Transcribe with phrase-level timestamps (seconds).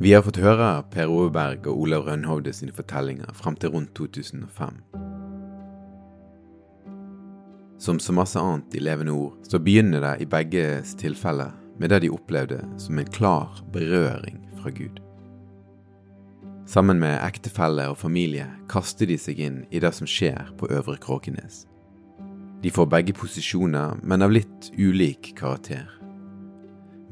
[0.00, 3.92] Vi har fått høre Per Ove Berg og Olav Rønhovde sine fortellinger fram til rundt
[3.94, 4.80] 2005.
[7.78, 12.00] Som så masse annet i levende ord, så begynner det i begges tilfeller med det
[12.02, 14.98] de opplevde som en klar berøring fra Gud.
[16.66, 20.96] Sammen med ektefelle og familie kaster de seg inn i det som skjer på Øvre
[20.98, 21.68] Kråkenes.
[22.66, 25.86] De får begge posisjoner, men av litt ulik karakter.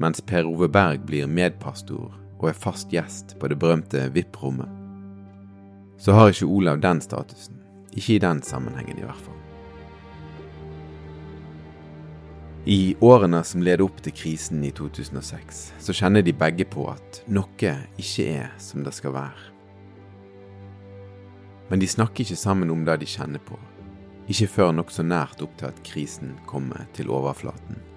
[0.03, 4.67] Mens Per Ove Berg blir medpastor og er fast gjest på det berømte VIP-rommet,
[5.97, 7.61] så har ikke Olav den statusen.
[7.95, 9.39] Ikke i den sammenhengen, i hvert fall.
[12.65, 17.21] I årene som leder opp til krisen i 2006, så kjenner de begge på at
[17.31, 19.49] noe ikke er som det skal være.
[21.69, 23.59] Men de snakker ikke sammen om det de kjenner på,
[24.31, 27.92] ikke før nokså nært opp til at krisen kommer til overflaten.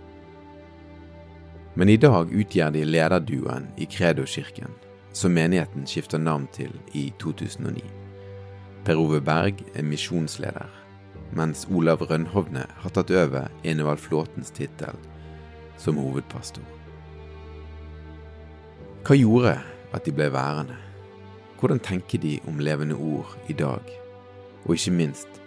[1.77, 4.73] Men i dag utgjør de lederduoen i Kredo-kirken,
[5.13, 7.85] som menigheten skifter navn til i 2009.
[8.87, 10.73] Per Ove Berg er misjonsleder
[11.37, 14.97] mens Olav Rønhovne har tatt over Enevald Flåtens tittel
[15.81, 16.65] som hovedpastor.
[19.07, 19.57] Hva gjorde
[19.95, 20.77] at de ble værende?
[21.61, 23.85] Hvordan tenker de om levende ord i dag?
[24.65, 25.41] Og ikke minst,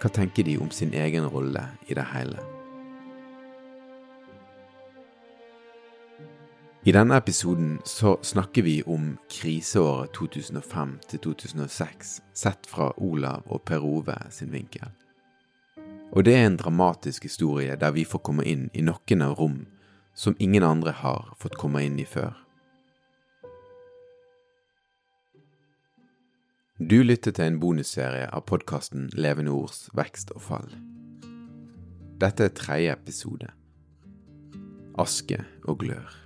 [0.00, 2.55] hva tenker de om sin egen rolle i det hele?
[6.86, 13.64] I denne episoden så snakker vi om kriseåret 2005 til 2006, sett fra Olav og
[13.66, 14.92] Per Ove sin vinkel.
[16.14, 19.56] Og det er en dramatisk historie der vi får komme inn i noen av rom
[20.14, 22.36] som ingen andre har fått komme inn i før.
[26.78, 30.70] Du lytter til en bonusserie av podkasten Levende ords vekst og fall.
[32.22, 33.50] Dette er tredje episode.
[35.02, 36.25] Aske og glør.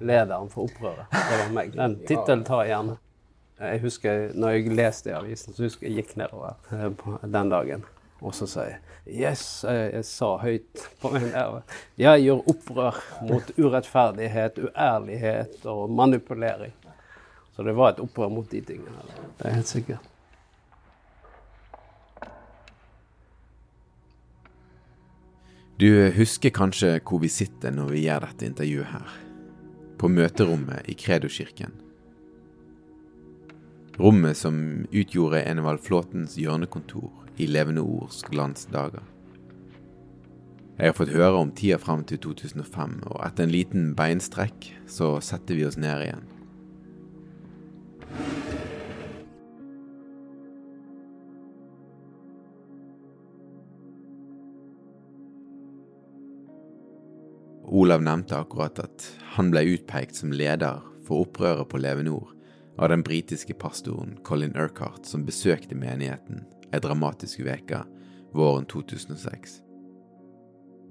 [0.00, 1.06] Lederen for opprøret.
[1.12, 1.76] Det var meg.
[1.76, 2.98] Den tittelen tar jeg gjerne.
[3.58, 7.50] Jeg husker, når jeg leste i avisen, så husker jeg jeg gikk nedover eh, den
[7.50, 7.86] dagen.
[8.18, 11.62] Og så sa jeg Yes, jeg, jeg sa høyt på meg nedover.
[11.96, 16.74] Jeg gjør opprør mot urettferdighet, uærlighet og manipulering.
[17.56, 19.06] Så det var et opprør mot de tingene.
[19.38, 20.04] Det er helt sikkert.
[25.78, 29.27] Du husker kanskje hvor vi sitter når vi gjør dette intervjuet her.
[29.98, 31.74] På møterommet i Kredokirken.
[33.98, 34.58] Rommet som
[34.94, 37.10] utgjorde Enevald Flåtens hjørnekontor
[37.42, 39.02] i Levende Ords glansdager.
[40.78, 45.16] Jeg har fått høre om tida fram til 2005, og etter en liten beinstrekk så
[45.24, 46.26] setter vi oss ned igjen.
[57.68, 59.04] Olav nevnte akkurat at
[59.36, 62.34] han ble utpekt som leder for opprøret på Leve Nord
[62.78, 67.82] av den britiske pastoren Colin Urquhart, som besøkte menigheten ei dramatisk uke
[68.32, 69.60] våren 2006.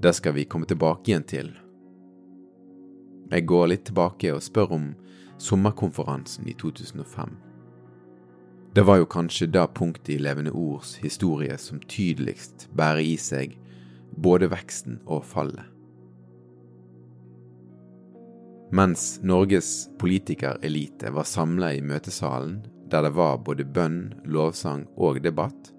[0.02, 1.50] Det skal vi komme tilbake igjen til.
[3.32, 4.92] Jeg går litt tilbake og spør om
[5.42, 7.34] sommerkonferansen i 2005.
[8.78, 13.58] Det var jo kanskje det punktet i Levende Ords historie som tydeligst bærer i seg
[14.14, 15.77] både veksten og fallet.
[18.70, 22.60] Mens Norges politikerelite var samla i møtesalen,
[22.92, 25.72] der det var både bønn, lovsang og debatt,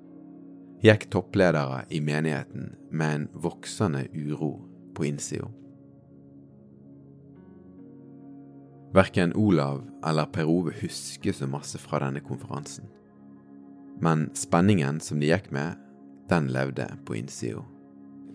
[0.81, 4.55] gikk toppledere i menigheten med en voksende uro
[4.97, 5.51] på innsida.
[8.97, 12.89] Verken Olav eller Per Ove husker så masse fra denne konferansen.
[14.01, 15.77] Men spenningen som de gikk med,
[16.31, 17.67] den levde på innsida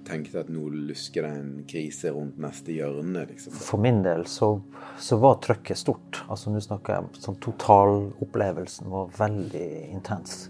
[0.07, 3.25] tenkte at nå lusker det en krise rundt neste hjørne?
[3.29, 3.55] Liksom.
[3.55, 4.55] For min del så,
[4.99, 6.23] så var trøkket stort.
[6.27, 10.47] Altså Nå snakker jeg sånn Totalopplevelsen var veldig intens.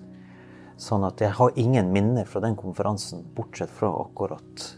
[0.79, 4.69] Sånn at jeg har ingen minner fra den konferansen, bortsett fra akkurat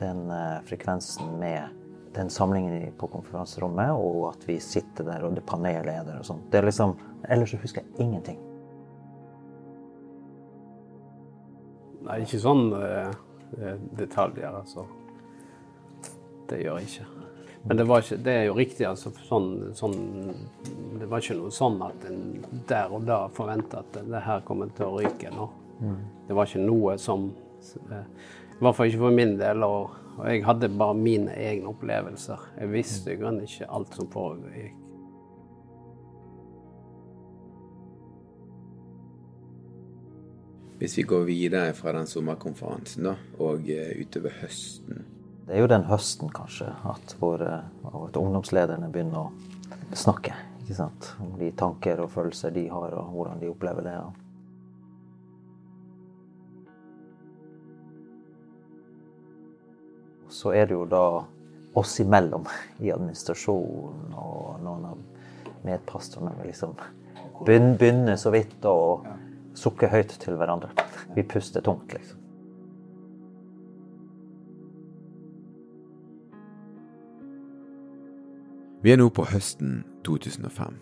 [0.00, 1.70] den eh, frekvensen med
[2.16, 6.42] den samlingen på konferanserommet, og at vi sitter der, og det panelet og sånn.
[6.50, 6.96] Det er liksom
[7.26, 8.36] Ellers så husker jeg ingenting.
[12.06, 13.14] Nei, ikke sånn Eh,
[13.96, 14.50] detaljer.
[14.62, 14.86] Altså.
[16.48, 17.06] Det gjør jeg ikke.
[17.66, 18.86] Men det, ikke, det er jo riktig.
[18.86, 19.96] altså sånn, sånn,
[21.00, 22.20] Det var ikke noe sånn at en
[22.68, 25.48] der og da forventa at det her kommer til å ryke nå.
[25.80, 26.00] Mm.
[26.28, 27.28] Det var ikke noe som
[27.90, 28.06] eh,
[28.54, 29.66] I hvert fall ikke for min del.
[29.66, 32.50] Og, og jeg hadde bare mine egne opplevelser.
[32.60, 34.85] Jeg visste i grunnen ikke alt som foregikk.
[40.78, 45.06] Hvis vi går videre fra den sommerkonferansen da, og uh, utover høsten
[45.46, 51.12] Det er jo den høsten, kanskje, at, våre, at ungdomslederne begynner å snakke ikke sant?
[51.22, 53.96] om de tanker og følelser de har, og hvordan de opplever det.
[60.28, 61.04] Så er det jo da
[61.78, 62.44] oss imellom
[62.82, 64.98] i administrasjonen og noen av
[65.64, 66.74] medpastorene liksom
[67.46, 68.76] begynner så vidt å
[69.56, 70.70] sukke høyt til hverandre.
[71.16, 72.22] Vi puster tungt, liksom.
[78.84, 80.76] Vi er nå på høsten 2005.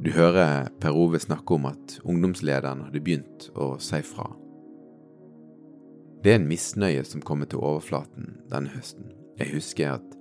[0.00, 4.26] Du hører Per Ove snakke om at ungdomslederen hadde begynt å si fra.
[6.20, 9.14] Det er en misnøye som kommer til overflaten denne høsten.
[9.40, 10.18] Jeg husker at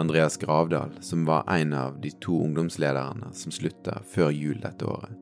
[0.00, 5.12] Andreas Gravdal, som var en av de to ungdomslederne som slutta før jul dette året,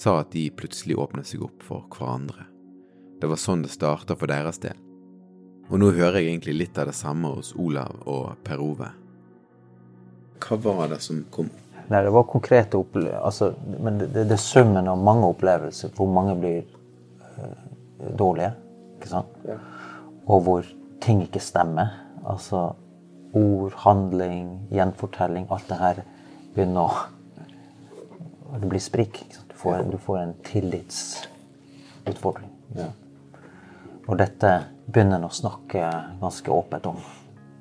[0.00, 2.46] sa at de plutselig åpnet seg opp for hverandre.
[3.20, 4.78] Det var sånn det starta for deres del.
[5.70, 8.88] Og nå hører jeg egentlig litt av det samme hos Olav og Per Ove.
[10.40, 11.50] Hva var det som kom?
[11.90, 13.20] Nei, Det var konkrete opplevelser.
[13.20, 13.52] Altså,
[13.82, 16.62] men det, det, er summen av mange opplevelser hvor mange blir
[17.36, 18.54] øh, dårlige.
[18.96, 19.38] ikke sant?
[19.44, 19.58] Ja.
[20.26, 20.66] Og hvor
[21.04, 21.92] ting ikke stemmer.
[22.24, 22.70] Altså
[23.36, 25.46] ord, handling, gjenfortelling.
[25.50, 26.02] Alt det her
[26.54, 27.19] begynner å
[28.58, 29.24] Det blir sprik.
[29.48, 32.50] Du får, du får en tillitsutfordring.
[32.76, 32.86] Ja.
[34.06, 35.90] Og dette begynner en å snakke
[36.20, 36.96] ganske åpent om.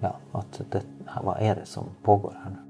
[0.01, 2.65] Ja, at det, hva er det som pågår her nå?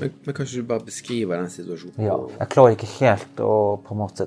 [0.00, 2.04] Men, men kanskje du bare beskriver den situasjonen?
[2.06, 3.52] Ja, Jeg klarer ikke helt å
[3.84, 4.24] på en måte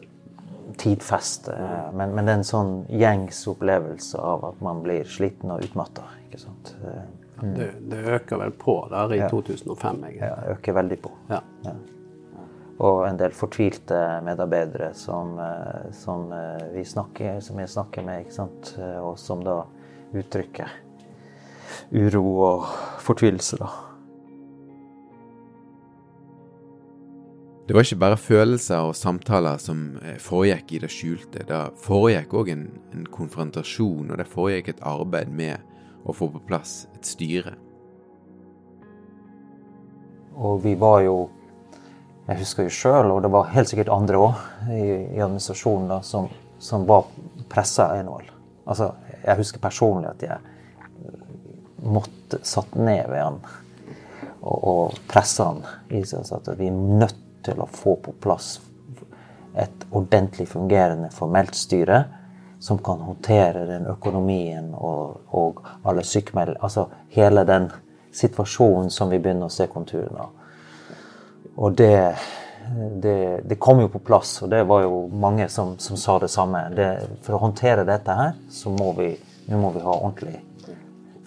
[0.77, 1.55] tidfeste,
[1.95, 6.03] men, men det er en sånn gjengs opplevelse av at man blir sliten og utmatta.
[7.41, 7.55] Mm.
[7.57, 9.29] Det, det, øker vel på der i ja.
[9.29, 10.03] 2005?
[10.03, 10.21] egentlig.
[10.21, 11.11] Ja, øker veldig på.
[11.29, 11.39] Ja.
[11.65, 11.73] ja.
[12.83, 18.25] Og en del fortvilte medarbeidere som, eh, som, eh, vi snakker, som jeg snakker med,
[18.25, 18.75] ikke sant?
[19.01, 19.61] og som da
[20.13, 20.69] uttrykker
[21.93, 22.69] uro og
[23.01, 23.57] fortvilelse.
[23.57, 23.69] da.
[27.67, 31.45] Det var ikke bare følelser og samtaler som eh, foregikk i det skjulte.
[31.47, 35.72] Det foregikk òg en, en konfrontasjon, og det foregikk et arbeid med
[36.03, 37.55] å få på plass et styre.
[40.33, 41.17] Og vi var jo
[42.23, 44.37] Jeg husker jo sjøl, og det var helt sikkert andre òg
[44.71, 47.09] i, i, administrasjonen da, som, som var
[47.51, 48.29] pressa Envold.
[48.63, 48.93] Altså,
[49.25, 50.37] jeg husker personlig at jeg
[51.83, 53.41] måtte satt ned ved han
[54.39, 55.59] og, og pressa han
[55.91, 56.31] i seg.
[56.31, 58.55] At vi er nødt til å få på plass
[59.59, 62.05] et ordentlig fungerende formelt styre
[62.63, 67.67] som kan håndtere den økonomien og, og alle sykemeldinger Altså hele den
[68.15, 70.31] situasjonen som vi begynner å se konturene av.
[71.59, 72.15] Og det,
[73.03, 76.31] det, det, kom jo på plass, og det var jo mange som, som sa det
[76.31, 76.63] samme.
[76.77, 76.87] Det,
[77.25, 79.11] for å håndtere dette her, så må vi,
[79.51, 80.39] må vi ha ordentlig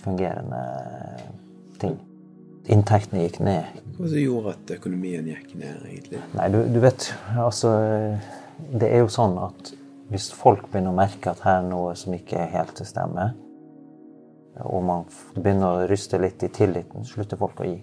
[0.06, 0.64] fungerende
[1.82, 2.00] ting.
[2.72, 3.80] Inntektene gikk ned.
[3.98, 6.24] Hva som gjorde at økonomien gikk ned, egentlig?
[6.32, 7.76] Nei, du, du vet, altså
[8.56, 9.76] Det er jo sånn at
[10.10, 13.32] hvis folk begynner å merke at her er noe som ikke er helt til stemme,
[14.64, 17.76] og man begynner å ryste litt i tilliten, slutter folk å gi.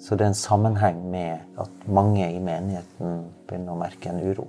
[0.00, 4.46] Så det er en sammenheng med at mange i menigheten begynner å merke en uro.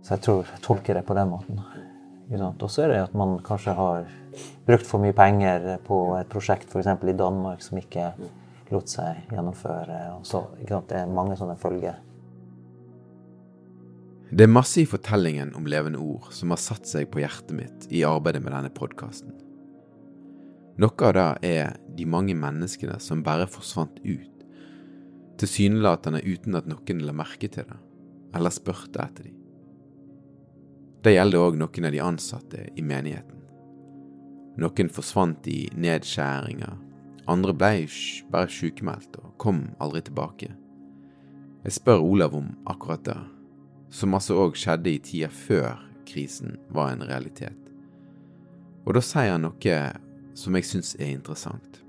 [0.00, 1.60] Så jeg tror jeg tolker det på den måten.
[2.30, 4.06] Og så er det at man kanskje har
[4.66, 6.88] brukt for mye penger på et prosjekt f.eks.
[6.88, 8.12] i Danmark som ikke
[8.70, 9.98] lot seg gjennomføre.
[10.24, 11.98] Så, det er mange sånne følger.
[14.30, 17.86] Det er masse i fortellingen om levende ord som har satt seg på hjertet mitt
[17.90, 19.32] i arbeidet med denne podkasten.
[20.80, 24.44] Noe av det er de mange menneskene som bare forsvant ut,
[25.42, 27.78] tilsynelatende uten at noen la merke til det,
[28.38, 29.34] eller spurte etter dem.
[31.02, 33.42] Det gjelder òg noen av de ansatte i menigheten.
[34.62, 36.78] Noen forsvant i nedskjæringer,
[37.26, 37.74] andre ble
[38.30, 40.54] bare sykemeldt og kom aldri tilbake.
[41.66, 43.18] Jeg spør Olav om akkurat det,
[43.90, 47.58] som altså òg skjedde i tida før krisen var en realitet.
[48.86, 49.80] Og da sier han noe
[50.38, 51.80] som jeg syns er interessant.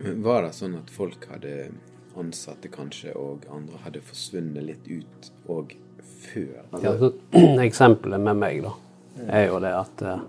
[0.00, 1.70] Var det sånn at folk hadde
[2.18, 5.74] ansatte kanskje, og andre hadde forsvunnet litt ut og
[6.30, 6.62] før?
[6.80, 7.10] Ja, så,
[7.68, 8.72] eksempelet med meg, da,
[9.28, 10.22] er jo det at eh,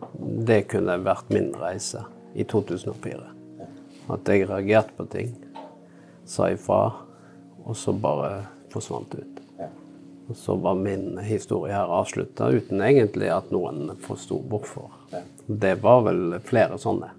[0.49, 2.03] det kunne vært min reise
[2.35, 3.23] i 2004.
[4.11, 5.31] At jeg reagerte på ting,
[6.25, 6.81] sa ifra,
[7.63, 9.39] og så bare forsvant ut.
[10.31, 14.91] Og så var min historie her avslutta uten egentlig at noen forsto hvorfor.
[15.45, 17.11] Det var vel flere sånne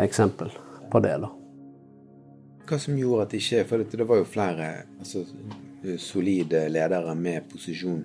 [0.00, 0.50] eksempel
[0.90, 1.30] på det, da
[2.70, 4.68] hva som gjorde at det ikke For det var jo flere
[5.00, 5.24] altså,
[5.98, 8.04] solide ledere med posisjon.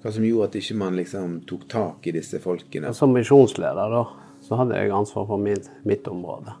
[0.00, 2.94] Hva som gjorde at ikke man liksom tok tak i disse folkene?
[2.96, 4.04] Som misjonsleder da,
[4.46, 6.56] så hadde jeg ansvar for mitt, mitt område.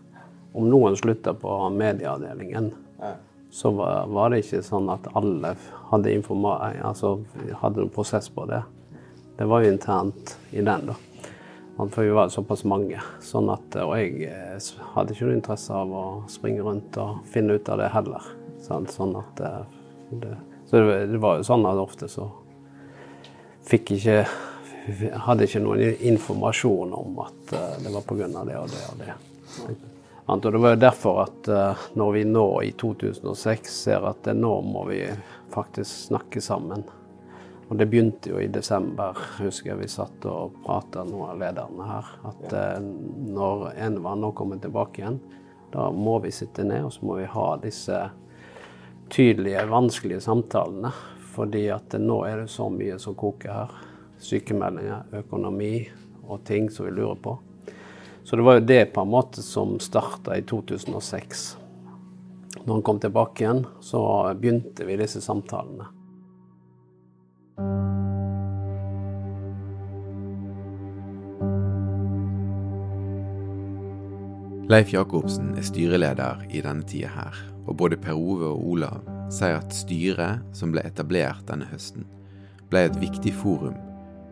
[0.52, 3.12] Om noen slutta på medieavdelingen, ja.
[3.50, 5.54] så var, var, det ikke sånn at alle
[5.90, 6.16] hadde,
[6.82, 7.20] altså,
[7.62, 8.62] hadde en prosess på det.
[9.38, 10.96] Det var jo internt i den, da.
[11.88, 13.00] For vi var såpass mange.
[13.24, 14.58] Sånn at, og jeg eh,
[14.94, 18.26] hadde ikke noe interesse av å springe rundt og finne ut av det heller.
[18.66, 19.62] Sånn at eh,
[20.10, 20.34] det,
[20.68, 22.28] Så det, var jo sånn at ofte så
[23.70, 24.22] fikk ikke
[25.24, 28.26] Hadde ikke noen informasjon om at eh, det var pga.
[28.48, 29.89] det og det og det.
[30.30, 31.48] Og det var jo derfor at
[31.98, 35.02] når vi nå i 2006 ser at nå må vi
[35.50, 36.84] faktisk snakke sammen
[37.70, 41.84] og det begynte jo i desember, husker jeg vi satt og prata, noen av lederne
[41.86, 42.80] her, at eh,
[43.30, 45.20] når Enva nå kommer tilbake igjen,
[45.70, 48.00] da må vi sitte ned og så må vi ha disse
[49.14, 50.90] tydelige, vanskelige samtalene.
[51.30, 53.76] Fordi at nå er det så mye som koker her.
[54.18, 55.86] Sykemeldinger, økonomi
[56.26, 57.36] og ting som vi lurer på.
[58.30, 61.56] Så det var jo det på en måte som starta i 2006.
[62.64, 64.02] Når han kom tilbake igjen, så
[64.38, 65.88] begynte vi disse samtalene.
[74.70, 79.58] Leif Jacobsen er styreleder i denne tida her, og både Per Ove og Olav sier
[79.58, 82.06] at styret som ble etablert denne høsten,
[82.70, 83.74] ble et viktig forum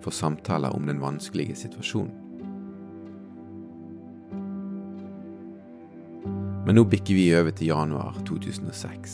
[0.07, 2.28] for samtaler om den vanskelige situasjonen.
[6.69, 9.13] Men nå bikker vi over til januar 2006.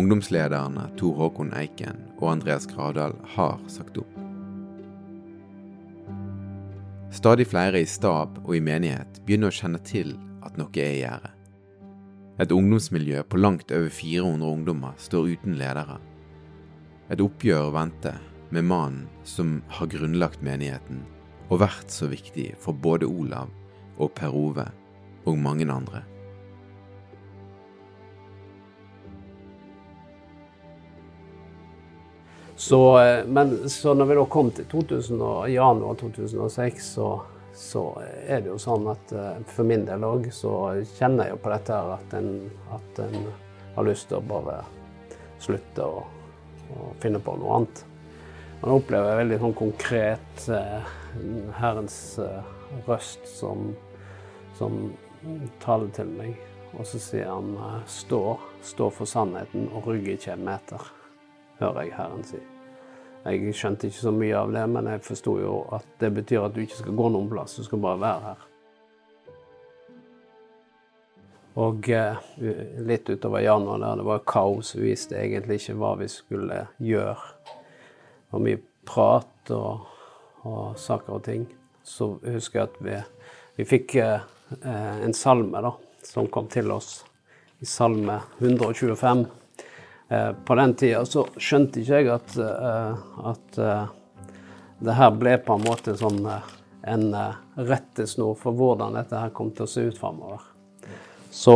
[0.00, 4.16] Ungdomslederne Tor Håkon Eiken og Andreas Gradal har sagt opp.
[7.12, 11.02] Stadig flere i stab og i menighet begynner å kjenne til at noe er i
[11.02, 11.34] gjære.
[12.40, 16.00] Et ungdomsmiljø på langt over 400 ungdommer står uten ledere.
[17.12, 21.04] Et oppgjør venter med mannen som har grunnlagt menigheten
[21.50, 23.50] og vært så viktig for både Olav
[23.98, 24.68] og Per Ove
[25.26, 26.04] og mange andre.
[32.60, 37.12] Så, eh, men, så når vi da kom til 2000, januar 2006, så
[37.54, 37.82] så
[38.26, 39.12] er det jo sånn at
[39.50, 40.52] for min del òg så
[40.96, 42.30] kjenner jeg jo på dette her at en,
[42.72, 43.26] at en
[43.74, 44.60] har lyst til å bare
[45.42, 46.04] slutte å,
[46.72, 47.82] å finne på noe annet.
[48.60, 50.88] Man opplever veldig sånn konkret eh,
[51.56, 52.48] Herrens eh,
[52.84, 53.70] røst som,
[54.58, 54.82] som,
[55.64, 56.34] taler til meg.
[56.76, 58.20] Og så sier han eh, stå,
[58.64, 60.84] stå for sannheten og rygge ikke en meter,
[61.62, 62.42] hører jeg Herren si.
[63.24, 66.54] Jeg skjønte ikke så mye av det, men jeg forsto jo at det betyr at
[66.56, 68.46] du ikke skal gå noen plass, du skal bare være her.
[71.64, 72.20] Og eh,
[72.84, 77.39] litt utover januar der det var kaos, vi visste egentlig ikke hva vi skulle gjøre
[78.30, 79.86] var mye prat og,
[80.42, 81.46] og, saker og ting.
[81.84, 82.96] Så husker jeg at vi,
[83.58, 84.26] vi fikk eh,
[85.04, 85.74] en salme da,
[86.06, 87.00] som kom til oss
[87.60, 89.26] i salme 125.
[90.08, 93.84] Eh, på den tida så skjønte ikke jeg at, eh, at eh,
[94.80, 99.52] det her ble på en måte sånn en eh, rettesnor for hvordan dette her kom
[99.54, 100.48] til å se ut framover.
[101.30, 101.54] Så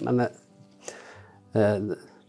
[0.00, 0.20] Men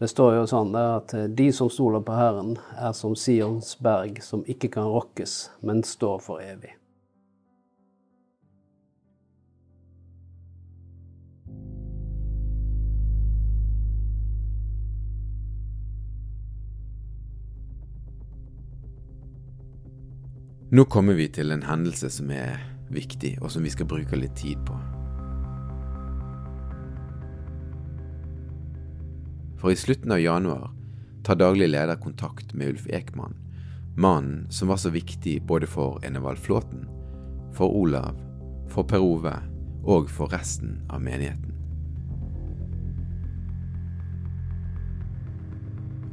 [0.02, 4.16] det står jo sånn at eh, de som stoler på Herren, er som Sions berg,
[4.26, 6.74] som ikke kan rokkes, men står for evig.
[20.72, 22.58] Nå kommer vi til en hendelse som er
[22.90, 24.82] viktig, og som vi skal bruke litt tid på.
[29.62, 30.72] For i slutten av januar
[31.24, 33.36] tar daglig leder kontakt med Ulf Ekman,
[33.98, 36.88] mannen som var så viktig både for Enevald Flåten,
[37.54, 38.18] for Olav,
[38.70, 39.36] for Per Ove
[39.84, 41.54] og for resten av menigheten.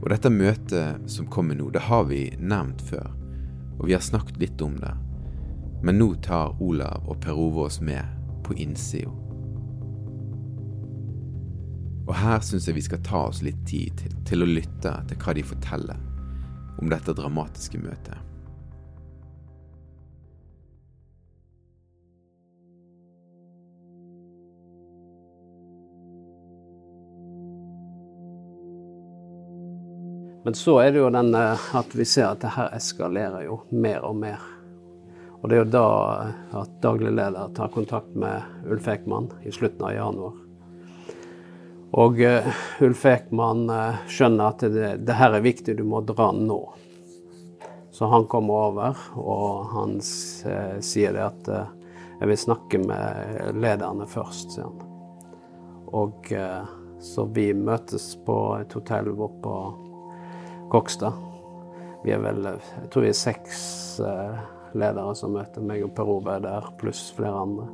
[0.03, 3.09] Og dette møtet som kommer nå, det har vi nevnt før,
[3.79, 4.93] og vi har snakket litt om det,
[5.83, 8.05] men nå tar Olav og Per Ove oss med
[8.45, 9.28] på innsida
[12.09, 15.35] og her syns jeg vi skal ta oss litt tid til, å lytte til hva
[15.37, 16.01] de forteller
[16.81, 18.17] om dette dramatiske møtet.
[30.47, 33.59] Men så er det jo den eh, at vi ser at det her eskalerer jo
[33.69, 34.41] mer og mer.
[35.43, 35.89] Og det er jo da
[36.63, 40.48] at daglig leder tar kontakt med Ulf Ekman i slutten av januar.
[41.97, 42.49] Og uh,
[42.85, 46.61] Ulf Ekman uh, skjønner at det, det, her er viktig, du må dra nå.
[47.91, 51.51] Så han kommer over, og han uh, sier det at
[52.19, 54.85] jeg vil snakke med lederne først, sier han.
[55.89, 56.27] Og
[57.01, 59.55] så vi møtes på et hotell vår på
[60.75, 61.17] Kokstad.
[62.03, 63.63] Vi er vel, jeg tror vi er seks
[64.77, 67.71] ledere som møter meg og Per Ove der, pluss flere andre.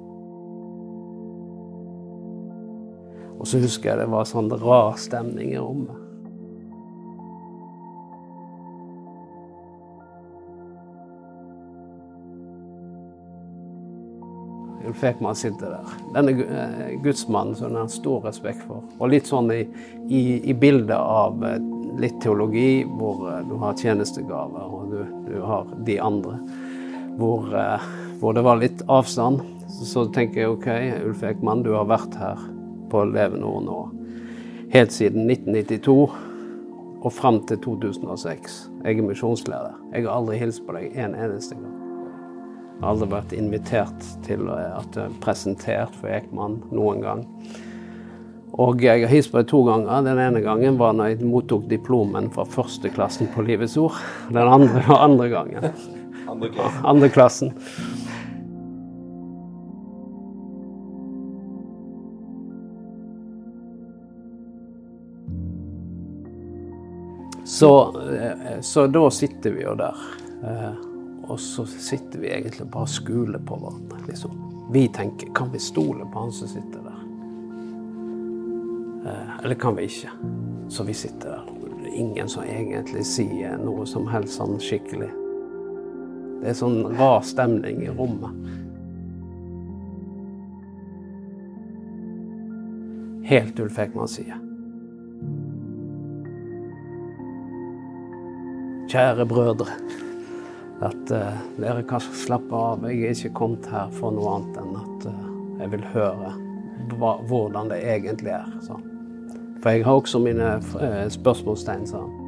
[3.45, 5.99] Og så husker jeg det var sånn rar stemning i rommet.
[14.89, 15.93] Ulf Ekman sitter der.
[16.15, 18.81] Denne eh, gudsmannen som han har stor respekt for.
[18.97, 19.61] Og litt sånn i,
[20.09, 21.61] i, i bildet av eh,
[22.01, 26.41] litt teologi, hvor eh, du har tjenestegaver og du, du har de andre.
[27.21, 27.45] Hvor,
[28.25, 29.45] hvor, det var litt avstand.
[29.69, 30.73] Så, så tenker jeg OK,
[31.11, 32.49] Ulf Ekman, du har vært her
[32.95, 33.81] på Levenord nå.
[34.75, 35.97] Helt siden 1992
[37.05, 38.59] og fram til 2006.
[38.85, 39.75] Jeg er misjonsleder.
[39.93, 41.75] Jeg har aldri hilst på deg en eneste gang.
[42.75, 47.27] Jeg har aldri vært invitert til at jeg er presentert for Ekman noen gang.
[48.55, 50.07] Og jeg har hilst på deg to ganger.
[50.07, 53.99] Den ene gangen var når jeg mottok diplomen fra førsteklassen på Livets Ord.
[54.31, 55.71] Den andre var andre gangen.
[56.31, 56.85] Andre klassen.
[56.95, 57.55] Andre klassen.
[67.45, 69.97] Så, eh, så, da sitter vi jo der.
[70.43, 70.73] Eh,
[71.23, 73.99] og så sitter vi egentlig bare og skuler på hverandre.
[74.09, 74.31] Liksom.
[74.73, 77.03] Vi tenker kan vi stole på han som sitter der?
[79.11, 80.11] Eh, eller kan vi ikke?
[80.69, 81.53] Så vi sitter der.
[81.85, 85.11] Er ingen som egentlig sier noe som helst sånn skikkelig.
[86.41, 88.33] Det er sånn rar stemning i rommet.
[93.29, 94.41] Helt Ulf Ekman sier.
[98.95, 99.67] Kjære brødre,
[100.83, 102.85] at uh, dere kan slappe av.
[102.87, 105.23] Jeg er ikke kommet her for noe annet enn at uh,
[105.63, 106.35] jeg vil høre
[106.95, 108.53] hva, hvordan det egentlig er.
[108.63, 108.79] Så.
[109.63, 112.21] For jeg har også mine uh, spørsmålstegn, sa han.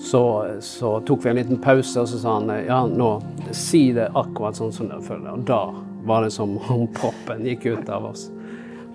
[0.00, 0.22] så,
[0.64, 3.10] så, tok vi en liten pause, og så sa han ja, nå
[3.52, 5.34] si det akkurat sånn som dere føler.
[5.36, 5.60] Og da
[6.08, 8.30] var det som om proppen gikk ut av oss.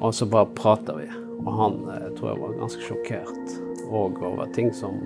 [0.01, 1.05] Og så bare prata vi.
[1.43, 1.79] Og han
[2.17, 4.99] tror jeg var ganske sjokkert òg over ting som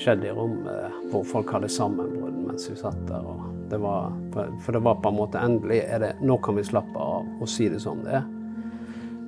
[0.00, 3.26] skjedde i rommet hvor folk hadde sammenbrudd mens vi satt der.
[3.70, 6.98] Det var, for det var på en måte endelig er det, Nå kan vi slappe
[7.00, 8.30] av og si det som det er.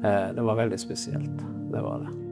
[0.05, 1.43] Eh, det var veldig spesielt.
[1.73, 2.26] Det var det.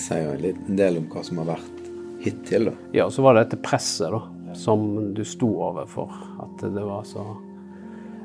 [0.00, 1.88] Sier jo en del om hva som har vært
[2.24, 2.76] hittil, da.
[2.96, 6.12] Ja, og så var det dette presset, da som du sto overfor.
[6.38, 7.36] At det var så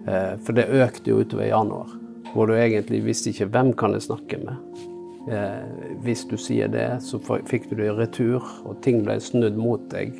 [0.07, 1.95] eh, For det økte jo utover januar,
[2.33, 4.83] hvor du egentlig visste ikke hvem kan jeg snakke med.
[5.31, 5.65] Eh,
[6.05, 9.83] hvis du sier det, så fikk du det i retur, og ting ble snudd mot
[9.93, 10.13] deg.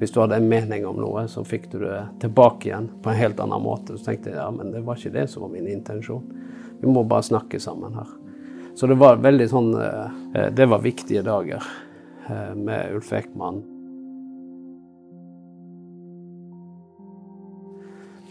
[0.00, 3.20] Hvis du hadde en mening om noe, så fikk du det tilbake igjen på en
[3.20, 3.94] helt annen måte.
[3.96, 6.26] Så tenkte jeg ja, men det var ikke det som var min intensjon.
[6.80, 8.10] Vi må bare snakke sammen her.
[8.74, 11.62] Så det var veldig sånn eh, Det var viktige dager
[12.56, 13.58] med Ulf Ekman.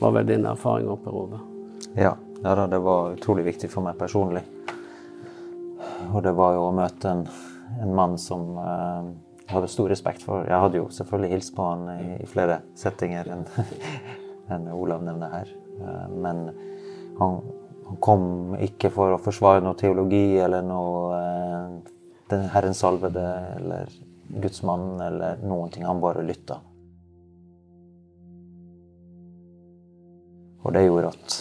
[0.04, 1.40] var vel din erfaring oppe, Rove?
[1.96, 4.42] Ja, ja da, det var utrolig viktig for meg personlig.
[6.12, 7.22] Og det var jo å møte en,
[7.80, 9.08] en mann som eh,
[9.46, 10.44] jeg hadde stor respekt for.
[10.50, 13.46] Jeg hadde jo selvfølgelig hilst på han i, i flere settinger enn
[14.54, 15.56] en Olav nevner her.
[15.80, 16.44] Eh, men
[17.22, 17.40] han,
[18.02, 21.94] kom ikke for å forsvare noe teologi eller noe eh,
[22.32, 23.26] den Herren salvede
[23.58, 23.90] eller
[24.44, 25.86] Guds mann eller noen ting.
[25.86, 26.60] Han bare lytta.
[30.64, 31.40] Og det gjorde at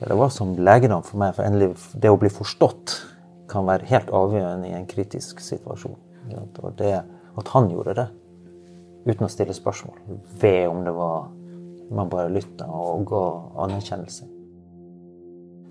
[0.00, 1.32] ja, det var som legedom for meg.
[1.36, 2.98] For endelig, det å bli forstått
[3.50, 5.96] kan være helt avgjørende i en kritisk situasjon.
[6.34, 8.06] Og det at han gjorde det,
[9.08, 9.98] uten å stille spørsmål,
[10.40, 11.26] ved om det var
[11.94, 13.24] man bare lytta og ga
[13.66, 14.33] anerkjennelse.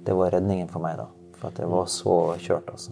[0.06, 1.08] Det var redningen for meg, da.
[1.40, 2.70] For at jeg var så kjørt.
[2.72, 2.92] altså.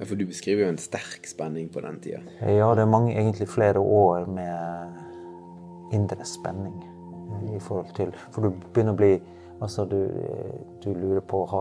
[0.00, 2.22] Ja, For du beskriver jo en sterk spenning på den tida.
[2.40, 6.78] Ja, det er mange, egentlig flere år med indre spenning
[7.54, 9.12] i forhold til For du begynner å bli
[9.60, 9.98] Altså, du,
[10.80, 11.60] du lurer på ha,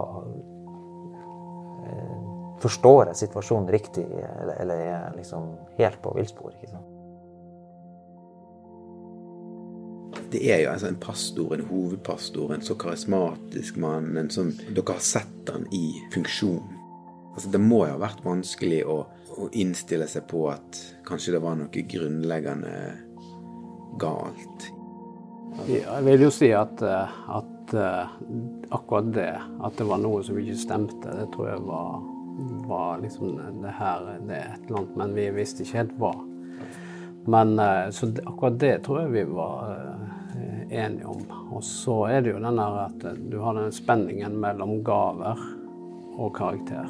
[1.84, 2.20] eh,
[2.64, 6.54] Forstår jeg situasjonen riktig, eller, eller er jeg liksom helt på villspor?
[6.56, 6.89] ikke sant?
[10.30, 14.18] Det er jo altså en pastor, en hovedpastor, en så karismatisk mann.
[14.18, 16.76] en sånn, Dere har sett han i funksjon.
[17.34, 19.00] Altså, det må jo ha vært vanskelig å,
[19.38, 22.76] å innstille seg på at kanskje det var noe grunnleggende
[24.00, 24.70] galt
[25.68, 28.08] jeg vil jo si at, eh, at, eh,
[28.72, 32.02] akkurat det, at det var noe som ikke stemte, det tror jeg var,
[32.70, 36.14] var liksom det her det er et eller annet, men vi visste ikke helt hva.
[37.30, 39.76] Men eh, Så akkurat det tror jeg vi var
[40.70, 41.24] enige om.
[41.56, 45.40] Og så er det jo den der at du har den spenningen mellom gaver
[46.20, 46.90] og karakter.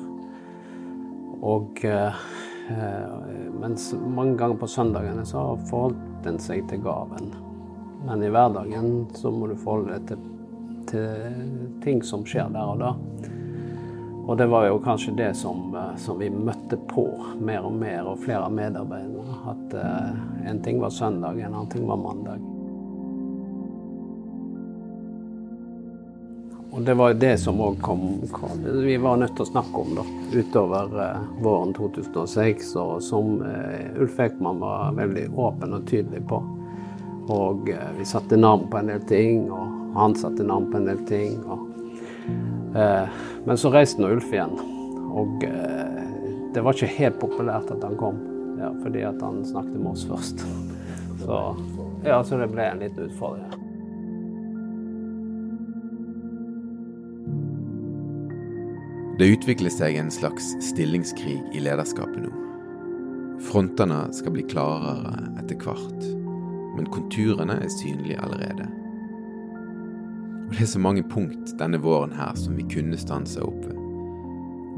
[1.39, 1.79] Og
[3.61, 7.31] mens mange ganger på søndagene så forholdt en seg til gaven.
[8.05, 10.27] Men i hverdagen så må du forholde deg til,
[10.91, 11.41] til,
[11.83, 12.93] ting som skjer der og da.
[14.29, 17.07] Og det var jo kanskje det som, eh, som, vi møtte på
[17.41, 19.37] mer og mer, og flere av medarbeiderne.
[19.49, 22.43] At uh, en ting var søndag, en annen ting var mandag.
[26.71, 29.95] Og det var det som òg kom, kom, Vi var nødt til å snakke om
[29.97, 30.03] da,
[30.33, 36.39] utover eh, våren 2006, og som eh, Ulf Ekman var veldig åpen og tydelig på.
[37.33, 40.89] Og eh, vi satte navn på en del ting, og han satte navn på en
[40.91, 41.39] del ting.
[41.49, 41.65] Og,
[42.77, 44.53] eh, men så reiste nå Ulf igjen,
[45.09, 46.03] og eh,
[46.53, 48.21] det var ikke helt populært at han kom.
[48.59, 50.45] Ja, fordi at han snakket med oss først.
[51.23, 51.41] Så,
[52.05, 53.58] ja, så det ble en liten utfordring.
[59.19, 62.31] Det utvikler seg en slags stillingskrig i lederskapet nå.
[63.49, 66.09] Frontene skal bli klarere etter hvert
[66.79, 68.67] men konturene er synlige allerede.
[70.47, 73.75] Og det er så mange punkt denne våren her som vi kunne stansa opp ved.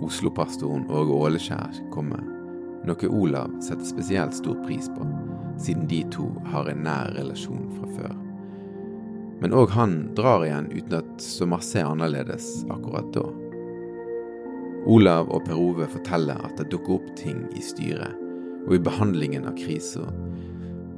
[0.02, 2.24] Oslo-pastoren Åge Åleskjær kommer,
[2.90, 5.06] noe Olav setter spesielt stor pris på,
[5.62, 8.18] siden de to har en nær relasjon fra før.
[9.46, 13.28] Men òg han drar igjen uten at så masse er annerledes akkurat da.
[14.90, 18.18] Olav og Per Ove forteller at det dukker opp ting i styret
[18.68, 20.08] og i behandlingen av krisa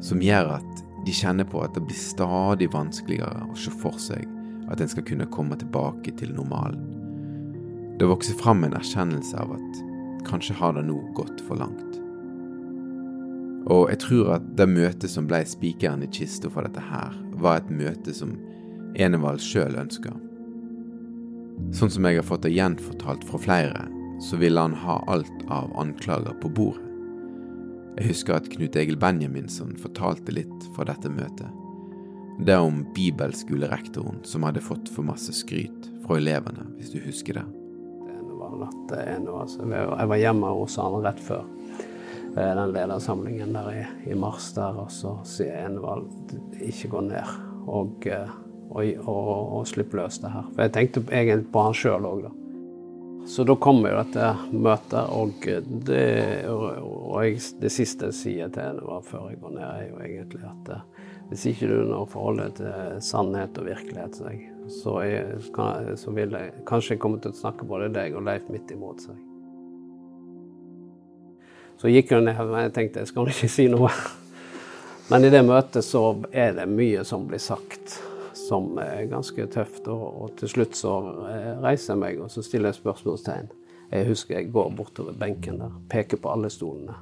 [0.04, 4.24] som gjør at de kjenner på at det blir stadig vanskeligere å se for seg
[4.72, 6.86] at en skal kunne komme tilbake til normalen.
[8.00, 9.82] Det vokser fram en erkjennelse av at
[10.28, 12.00] kanskje har det nå gått for langt.
[13.72, 17.62] Og jeg tror at det møtet som ble spikeren i kista for dette her, var
[17.62, 18.36] et møte som
[19.00, 20.12] Enevald sjøl ønska.
[21.74, 23.86] Sånn som jeg har fått det gjenfortalt fra flere,
[24.22, 26.90] så ville han ha alt av anklager på bordet.
[27.94, 31.50] Jeg husker at Knut Egil Benjaminsson fortalte litt fra dette møtet.
[32.42, 37.44] Det om bibelskolerektoren som hadde fått for masse skryt fra elevene, hvis du husker det.
[38.08, 39.68] Det var natt en, altså.
[39.70, 41.46] Jeg var hjemme hos han rett før
[42.34, 46.10] eh, den ledersamlingen der i, i mars der, og så sier Enevald
[46.66, 47.38] ikke gå ned
[47.70, 48.34] og, eh,
[48.74, 50.48] og, og, og slipp løs det her.
[50.54, 52.34] For jeg tenkte egentlig på han sjøl òg, da.
[53.26, 55.46] Så da kommer jo dette møtet, og,
[55.88, 56.08] det,
[56.50, 60.02] og jeg, det siste jeg sier til henne var før jeg går ned, er jo
[60.04, 60.82] egentlig at eh,
[61.30, 64.50] hvis ikke du når forholdet til sannhet og virkelighet, så, jeg,
[64.82, 68.76] så, jeg, så, vil jeg kanskje komme til å snakke både deg og Leif midt
[68.76, 69.16] imot seg.
[71.80, 73.92] Så gikk hun ned, men jeg tenkte jeg skal ikke si noe.
[75.12, 78.02] Men i det møtet så er det mye som blir sagt
[78.48, 79.88] som er ganske tøft.
[79.88, 80.94] Og, til slutt så
[81.30, 83.52] eh, reiser jeg meg og så stiller jeg spørsmålstegn.
[83.94, 86.96] Jeg husker jeg går bortover benken der, peker på alle stolene.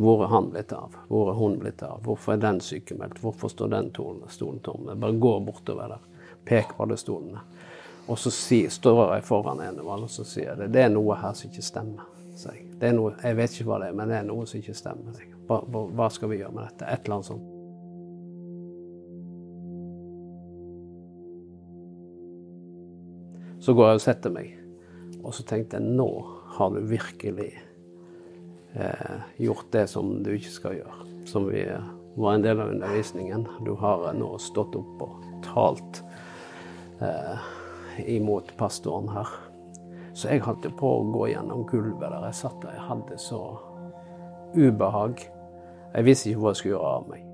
[0.00, 0.94] Hvor er han blitt av?
[1.10, 2.00] Hvor er hun blitt av?
[2.06, 3.18] Hvorfor er den sykemeldt?
[3.20, 3.90] Hvorfor står den
[4.30, 4.88] stolen tom?
[4.88, 6.06] Jeg bare går bortover der,
[6.48, 7.42] peker på alle stolene.
[8.06, 11.36] Og så står jeg foran en og så sier jeg det, det er noe her
[11.36, 12.08] som ikke stemmer.
[12.80, 15.24] Er noe, jeg vet ikke hva det er, men det er noe som ikke stemmer.
[15.46, 16.88] Hva, hva skal vi gjøre med dette?
[16.88, 17.59] Et eller annet sånt.
[23.70, 24.46] Så går jeg og setter meg,
[25.22, 26.08] og så tenkte jeg nå
[26.56, 27.52] har du virkelig
[28.74, 31.06] eh, gjort det som du ikke skal gjøre.
[31.30, 31.60] Som vi
[32.16, 33.46] var en del av undervisningen.
[33.62, 36.02] Du har nå stått opp og talt
[36.98, 37.46] eh,
[38.16, 39.30] imot pastoren her.
[40.18, 42.74] Så jeg holdt på å gå gjennom gulvet der jeg satt der.
[42.74, 43.40] Jeg hadde så
[44.58, 45.26] ubehag.
[45.94, 47.26] Jeg visste ikke hva jeg skulle gjøre av meg.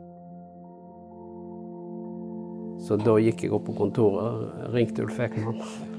[2.84, 5.94] Så da gikk jeg opp på kontoret, ringte Ulf Ekman.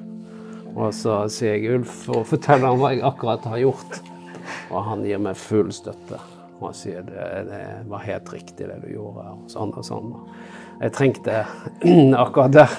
[0.78, 4.02] Og så sier jeg Ulf og forteller ham hva jeg akkurat har gjort.
[4.70, 6.20] Og han gir meg full støtte.
[6.60, 9.26] Og han sier det, det var helt riktig det du gjorde.
[9.34, 10.14] Og sånn og sånn.
[10.78, 11.42] Jeg trengte
[12.24, 12.78] akkurat der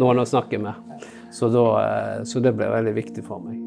[0.00, 0.82] noen å snakke med.
[1.30, 3.62] Så, da, eh, så det ble veldig viktig for meg.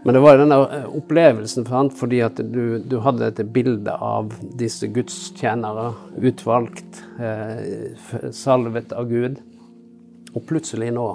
[0.00, 4.88] Men det var denne eh, opplevelsen, fordi at du, du hadde dette bildet av disse
[4.88, 5.90] gudstjenere,
[6.24, 7.92] utvalgt, eh,
[8.32, 9.42] salvet av Gud.
[10.34, 11.08] Og plutselig nå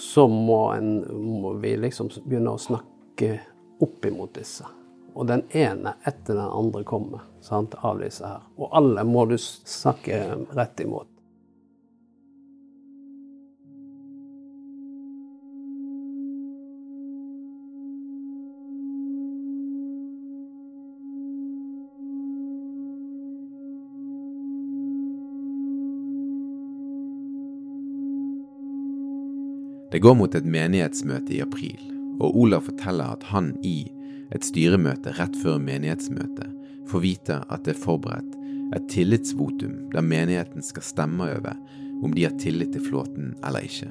[0.00, 0.94] så må, en,
[1.40, 3.34] må vi liksom begynne å snakke
[3.84, 4.64] opp imot disse.
[5.12, 8.46] Og den ene etter den andre kommer sant, av disse her.
[8.56, 10.22] Og alle må du snakke
[10.56, 11.09] rett imot.
[29.90, 31.80] Det går mot et menighetsmøte i april,
[32.22, 33.90] og Olav forteller at han i
[34.30, 36.52] et styremøte rett før menighetsmøtet
[36.86, 38.36] får vite at det er forberedt
[38.76, 41.58] et tillitsvotum der menigheten skal stemme over
[42.04, 43.90] om de har tillit til flåten eller ikke.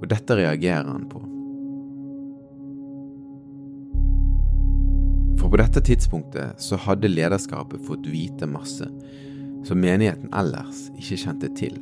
[0.00, 1.24] Og dette reagerer han på.
[5.40, 8.84] For på dette tidspunktet så hadde lederskapet fått vite masse
[9.66, 11.76] som menigheten ellers ikke kjente til.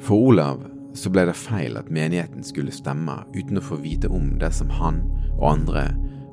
[0.00, 0.64] For Olav
[0.98, 4.72] så ble det feil at menigheten skulle stemme uten å få vite om det som
[4.80, 5.04] han
[5.36, 5.84] og andre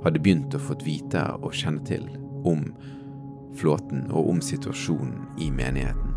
[0.06, 2.08] hadde begynt å få vite og kjenne til
[2.48, 2.70] om
[3.58, 6.14] flåten og om situasjonen i menigheten.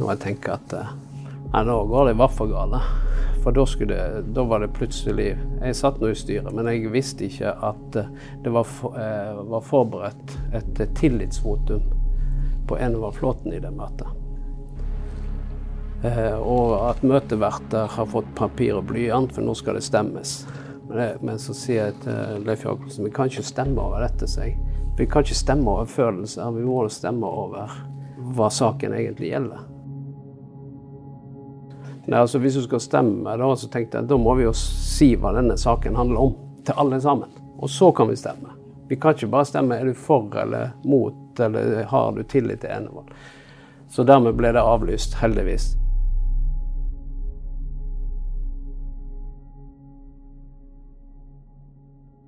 [0.00, 0.92] Og jeg tenker at eh,
[1.52, 2.92] Nei, nå går det i hvert fall galt.
[3.42, 7.26] For da, det, da, var det plutselig Jeg satt nå i styret, men jeg visste
[7.26, 8.10] ikke at eh,
[8.44, 11.88] det var, for, eh, var forberedt et tillitsvotum
[12.70, 14.06] på Enova-flåten i det møtet.
[16.06, 20.36] Eh, og at møteverter har fått papir og blyant, for nå skal det stemmes.
[20.86, 24.30] Men, det, men så sier jeg til Leif Jacobsen vi kan ikke stemme over dette.
[24.30, 24.54] Seg.
[24.98, 27.74] Vi kan ikke stemme over følelser, vi må stemme over
[28.32, 29.71] hva saken egentlig gjelder.
[32.06, 35.12] Nei, altså Hvis du skal stemme, da, så tenkte jeg da må vi jo si
[35.14, 36.34] hva denne saken handler om,
[36.66, 37.30] til alle sammen.
[37.62, 38.56] Og så kan vi stemme.
[38.90, 42.74] Vi kan ikke bare stemme er du for eller mot, eller har du tillit til
[42.74, 43.14] enevold.
[43.92, 45.76] Så dermed ble det avlyst, heldigvis.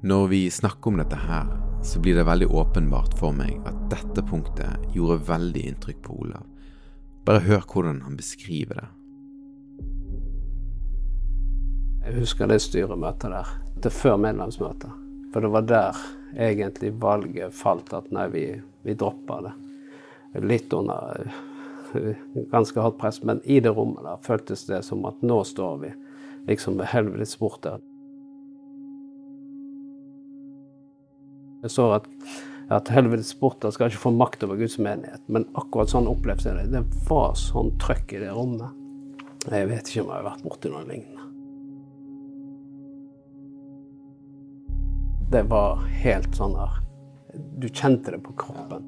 [0.05, 1.49] Når vi snakker om dette her,
[1.83, 6.45] så blir det veldig åpenbart for meg at dette punktet gjorde veldig inntrykk på Olav.
[7.25, 8.91] Bare hør hvordan han beskriver det.
[12.05, 13.51] Jeg husker det styremøtet der.
[13.81, 14.93] Det før medlemsmøtet.
[15.33, 16.01] For det var der
[16.37, 18.45] egentlig valget falt at nei, vi,
[18.85, 19.53] vi dropper det.
[20.45, 21.25] Litt under
[21.95, 22.21] eh,
[22.53, 25.95] ganske hardt press, men i det rommet der føltes det som at nå står vi
[26.51, 27.81] liksom ved helvetes port der.
[31.65, 32.11] Jeg så at,
[32.69, 36.61] at helvetes porter skal ikke få makt over Guds menighet, men akkurat sånn opplevde jeg
[36.61, 36.83] det.
[36.85, 38.77] Det var sånn trøkk i det rommet.
[39.49, 41.14] Jeg vet ikke om jeg har vært borti noe lignende.
[45.31, 46.81] Det var helt sånn der
[47.59, 48.85] Du kjente det på kroppen.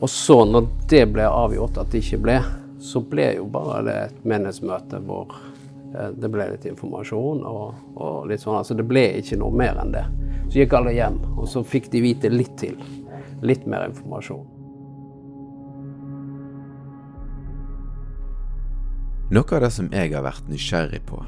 [0.00, 2.36] Og så, når det ble avgjort at det ikke ble,
[2.80, 5.34] så ble jo bare det et menighetsmøte hvor
[5.92, 8.56] eh, det ble litt informasjon og, og, litt sånn.
[8.62, 10.06] Altså det ble ikke noe mer enn det.
[10.48, 12.80] Så gikk alle hjem, og så fikk de vite litt til.
[13.44, 14.48] Litt mer informasjon.
[19.30, 21.20] Noe av det som jeg har vært nysgjerrig på,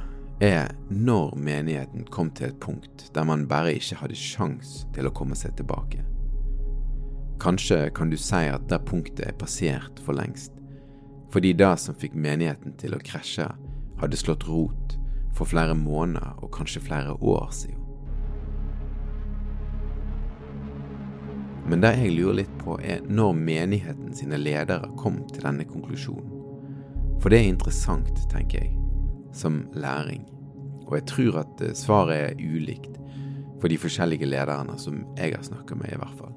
[0.42, 5.14] er når menigheten kom til et punkt der man bare ikke hadde sjans til å
[5.14, 6.02] komme seg tilbake.
[7.42, 10.54] Kanskje kan du si at det punktet er passert for lengst,
[11.30, 13.48] fordi det som fikk menigheten til å krasje,
[14.02, 14.98] hadde slått rot
[15.32, 17.78] for flere måneder og kanskje flere år siden.
[21.70, 26.38] Men det jeg lurer litt på, er når menigheten sine ledere kom til denne konklusjonen.
[27.22, 28.81] For det er interessant, tenker jeg,
[29.32, 30.24] som læring.
[30.86, 32.98] Og jeg tror at eh, svaret er ulikt
[33.60, 36.34] for de forskjellige lederne som jeg har snakka med, i hvert fall.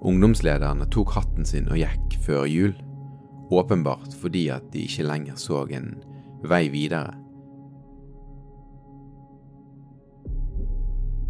[0.00, 2.74] Ungdomslederne tok hatten sin og gikk før jul,
[3.50, 5.96] åpenbart fordi at de ikke lenger så en
[6.46, 7.16] vei videre.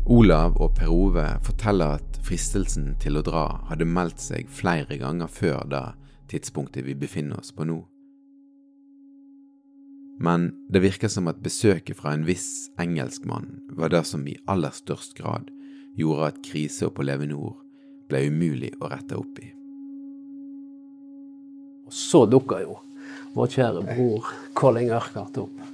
[0.09, 5.29] Olav og Per Ove forteller at fristelsen til å dra hadde meldt seg flere ganger
[5.29, 5.85] før det
[6.33, 7.83] tidspunktet vi befinner oss på nå.
[10.19, 14.75] Men det virker som at besøket fra en viss engelskmann var det som i aller
[14.75, 15.53] størst grad
[15.99, 17.55] gjorde at krisa på Levenor
[18.11, 19.53] ble umulig å rette opp i.
[21.87, 22.77] Og så dukka jo
[23.37, 25.67] vår kjære bror Colin Urquhart opp.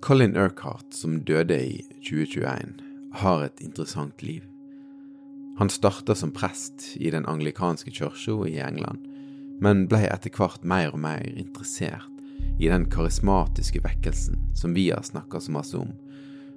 [0.00, 2.80] Colin Urquhart, som døde i 2021,
[3.20, 4.46] har et interessant liv.
[5.60, 9.04] Han starta som prest i den anglikanske kirka i England,
[9.60, 12.09] men ble etter hvert mer og mer interessert
[12.60, 15.94] i den karismatiske vekkelsen som vi har snakka så masse om,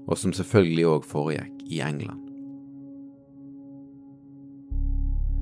[0.08, 2.24] og som selvfølgelig òg foregikk i England.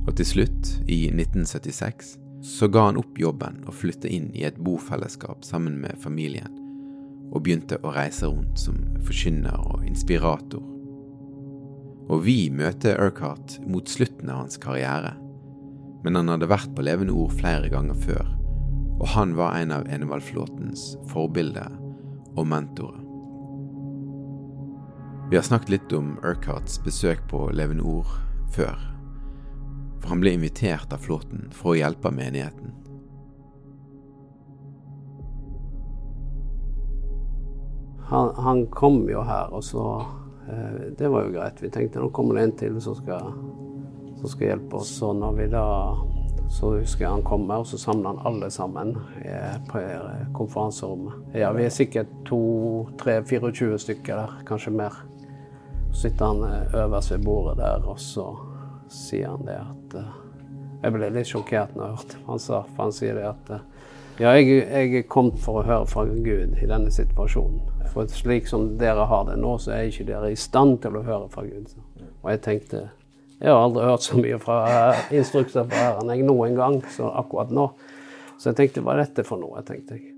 [0.08, 4.58] og til slutt, i 1976, så ga han opp jobben og flyttet inn i et
[4.60, 6.52] bofellesskap sammen med familien,
[7.32, 10.64] og begynte å reise rundt som forkynner og inspirator.
[12.12, 15.14] Og vi møter Urquhart mot slutten av hans karriere,
[16.04, 18.26] men han hadde vært på Levende Ord flere ganger før,
[19.02, 21.72] og han var en av Enevaldflåtens forbilder
[22.38, 23.00] og mentorer.
[25.32, 28.12] Vi har snakket litt om Urquharts besøk på Levende Ord
[28.54, 28.78] før,
[30.04, 32.76] for han ble invitert av flåten for å hjelpe menigheten.
[38.12, 39.86] Han, han kom jo her, og så
[40.52, 41.62] eh, Det var jo greit.
[41.64, 43.32] Vi tenkte nå kommer det en til som skal,
[44.20, 44.92] som skal hjelpe oss.
[45.00, 45.68] Så når vi da
[46.52, 51.14] så husker jeg han kommer, og så samler han alle sammen eh, på eh, konferanserommet.
[51.40, 52.42] Ja, vi er sikkert to,
[53.00, 54.98] tre, 24 stykker der, kanskje mer.
[55.92, 58.28] Så sitter han eh, øverst ved bordet der, og så
[58.92, 60.02] sier han det at
[60.82, 63.52] Jeg ble litt sjokkert når jeg hørte han sa, for han sier det at
[64.20, 67.62] ja, jeg, jeg kommet for å høre fra Gud i denne situasjonen.
[67.94, 71.06] For slik som dere har det nå, så er ikke dere i stand til å
[71.06, 71.72] høre fra Gud.
[72.22, 72.82] Og jeg tenkte
[73.42, 77.10] Jeg har aldri hørt så mye fra uh, instrukser fra Herren jeg noen gang som
[77.10, 77.72] akkurat nå.
[78.38, 79.64] Så jeg tenkte hva er dette for noe?
[79.66, 80.12] tenkte jeg.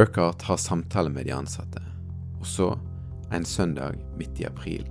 [0.00, 1.80] Urquhart har samtale med de ansatte,
[2.38, 2.70] og så,
[3.32, 4.86] en søndag midt i april,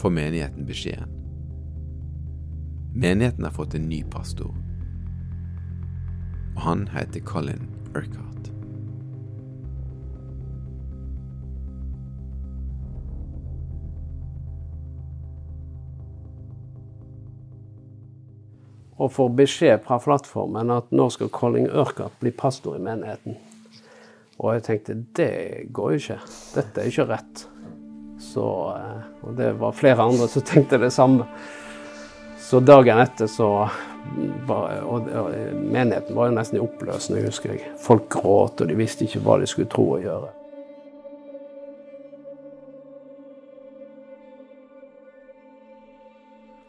[0.00, 1.17] får menigheten beskjeden.
[2.98, 4.54] Menigheten har fått en ny pastor,
[6.56, 8.48] og han heter Colin Urquhart.
[18.98, 23.38] Og får beskjed fra plattformen at nå skal Colin Urquhart bli pastor i menigheten.
[24.42, 26.18] Og jeg tenkte det går jo ikke.
[26.56, 27.46] Dette er ikke rett.
[28.18, 31.30] Så, eh, og det var flere andre som tenkte det samme.
[32.48, 33.68] Så dagen etter så
[34.46, 37.72] var, og, og, Menigheten var jo nesten i oppløsning, husker jeg.
[37.76, 40.30] Folk gråt, og de visste ikke hva de skulle tro å gjøre.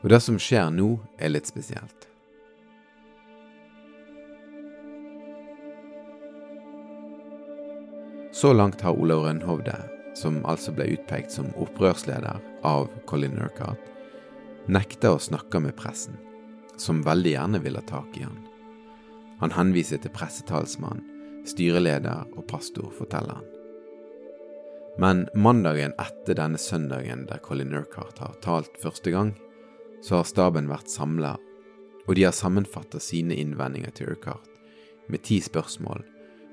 [0.03, 2.09] Og det som skjer nå, er litt spesielt.
[8.36, 9.77] Så langt har Olav Rønhovde,
[10.19, 13.88] som altså ble utpekt som opprørsleder av Colin Urquhart,
[14.70, 16.17] nekta å snakke med pressen,
[16.78, 18.38] som veldig gjerne vil ha tak i han.
[19.39, 21.01] Han henviser til pressetalsmann,
[21.49, 23.47] styreleder og pastor, forteller han.
[24.99, 29.34] Men mandagen etter denne søndagen der Colin Urquhart har talt første gang,
[30.03, 31.38] så har staben vært samla,
[32.05, 34.45] og de har sammenfatta sine innvendinger til Urquhart
[35.09, 36.03] med ti spørsmål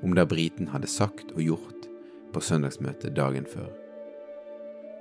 [0.06, 1.88] om det briten hadde sagt og gjort
[2.32, 3.68] på søndagsmøtet dagen før.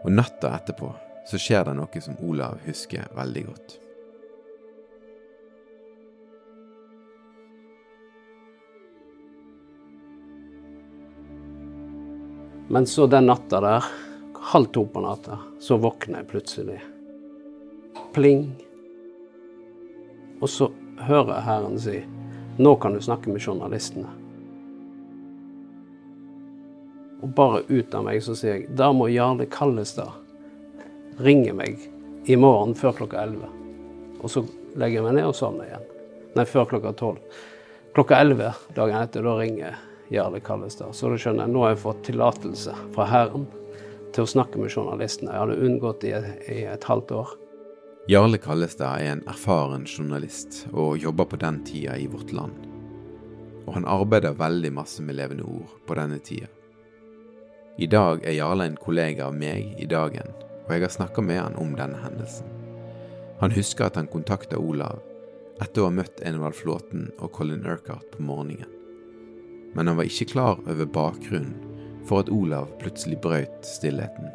[0.03, 0.91] Og natta etterpå
[1.25, 3.79] så skjer det noe som Olav husker veldig godt.
[12.67, 13.85] Men så den natta der,
[14.51, 16.81] halv to på natta, så våkner jeg plutselig.
[18.13, 18.47] Pling.
[20.41, 21.97] Og så hører jeg Herren si
[22.57, 24.09] nå kan du snakke med journalistene.
[27.21, 30.24] Og bare ut av meg så sier jeg da må Jarle Kallestad
[31.17, 31.79] ringe meg
[32.25, 33.49] i morgen før klokka 11.
[34.21, 34.45] Og så
[34.75, 35.85] legger jeg meg ned og sovner igjen.
[36.35, 37.19] Nei, før klokka 12.
[37.95, 39.77] Klokka 11 dagen etter, da ringer
[40.11, 40.91] Jarle Kallestad.
[40.93, 43.47] Så da skjønner jeg nå har jeg fått tillatelse fra Herren
[44.15, 45.31] til å snakke med journalistene.
[45.31, 47.33] Jeg hadde unngått det i, i et halvt år.
[48.11, 52.67] Jarle Kallestad er en erfaren journalist og jobber på den tida i Vårt Land.
[53.65, 56.51] Og han arbeider veldig masse med levende ord på denne tida.
[57.81, 60.29] I dag er Jarle en kollega av meg i Dagen,
[60.65, 62.47] og jeg har snakka med han om denne hendelsen.
[63.39, 65.01] Han husker at han kontakta Olav
[65.61, 68.71] etter å ha møtt Envald Flåten og Colin Urquhart på morgenen.
[69.75, 71.55] Men han var ikke klar over bakgrunnen
[72.07, 74.31] for at Olav plutselig brøt stillheten.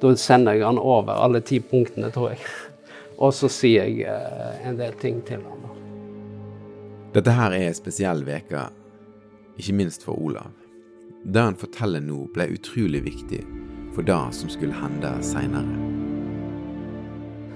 [0.00, 2.42] Da sender jeg han over alle ti punktene, tror jeg.
[3.16, 5.62] Og så sier jeg eh, en del ting til han.
[7.16, 8.66] Dette her er en spesiell uke,
[9.56, 10.52] ikke minst for Olav.
[11.24, 13.40] Det han forteller nå, ble utrolig viktig
[13.96, 15.76] for det som skulle hende seinere.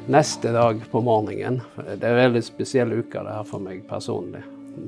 [0.07, 4.41] Neste dag på morgenen, det er en veldig spesiell uke det her for meg personlig,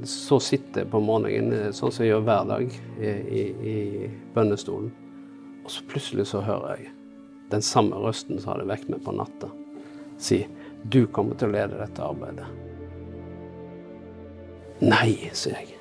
[0.09, 4.89] så sitter jeg på morgenen sånn som jeg gjør hver dag i, i, i bønnestolen.
[5.63, 6.95] Og så plutselig så hører jeg
[7.53, 9.53] den samme røsten som hadde vekket meg på natta,
[10.17, 10.41] si
[10.89, 12.49] du kommer til å lede dette arbeidet.
[14.89, 15.77] Nei, sier jeg.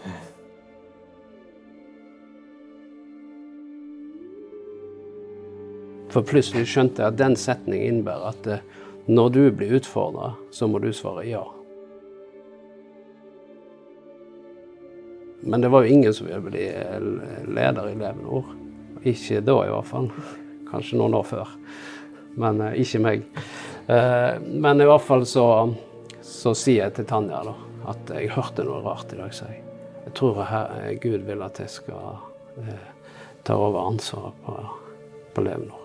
[6.11, 8.63] For plutselig skjønte jeg at den setningen innebærer at eh,
[9.11, 11.43] når du blir utfordra, så må du svare ja.
[15.41, 17.07] Men det var jo ingen som ville bli eh,
[17.47, 18.51] leder i Levende Ord.
[19.07, 20.11] Ikke da, i hvert fall.
[20.69, 21.55] Kanskje noen år før.
[22.39, 23.25] Men uh, ikke meg.
[23.89, 25.43] Men i hvert fall så,
[26.23, 27.55] så sier jeg til Tanja da,
[27.91, 29.65] at jeg hørte noe rart i dag, sier jeg.
[30.05, 30.39] Jeg tror
[31.01, 32.17] Gud vil at jeg skal
[32.61, 32.87] eh,
[33.43, 34.57] ta over ansvaret på,
[35.35, 35.80] på Levende Ord.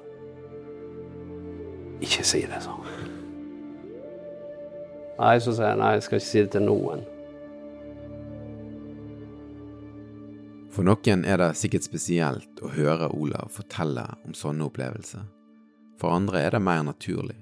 [2.05, 2.83] Ikke si det sånn.
[5.17, 7.05] Nei, så sier jeg nei, jeg skal ikke si det til noen.
[10.77, 15.25] For noen er det sikkert spesielt å høre Olav fortelle om sånne opplevelser.
[15.97, 17.39] For andre er det mer naturlig.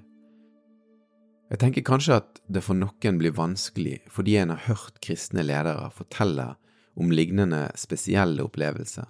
[1.51, 5.91] Jeg tenker kanskje at det for noen blir vanskelig fordi en har hørt kristne ledere
[5.93, 6.53] fortelle
[6.95, 9.05] om lignende spesielle opplevelser,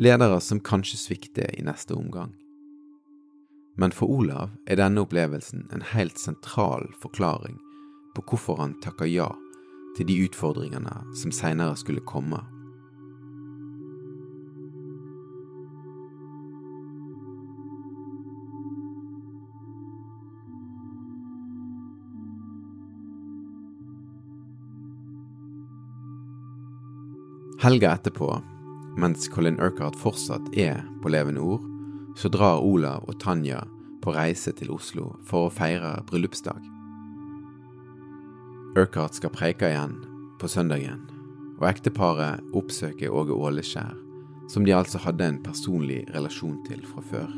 [0.00, 2.32] ledere som kanskje svikter i neste omgang.
[3.80, 7.56] Men for Olav er denne opplevelsen en helt sentral forklaring
[8.12, 9.30] på hvorfor han takka ja
[9.96, 12.42] til de utfordringene som seinere skulle komme.
[27.60, 28.28] Helga etterpå,
[29.00, 31.64] mens Colin Urquhart fortsatt er på levende ord,
[32.16, 33.62] så drar Olav og Tanja
[34.02, 36.60] på reise til Oslo for å feire bryllupsdag.
[38.78, 39.96] Urquhart skal preike igjen
[40.40, 41.02] på søndagen,
[41.58, 43.94] og ekteparet oppsøker Åge Åleskjær,
[44.50, 47.30] som de altså hadde en personlig relasjon til fra før.